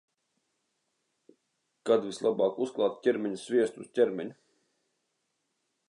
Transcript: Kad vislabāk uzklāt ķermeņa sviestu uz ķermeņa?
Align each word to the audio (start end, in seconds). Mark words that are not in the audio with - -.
Kad 1.89 2.07
vislabāk 2.07 2.57
uzklāt 2.67 2.99
ķermeņa 3.05 3.43
sviestu 3.45 3.87
uz 3.87 3.93
ķermeņa? 3.99 4.39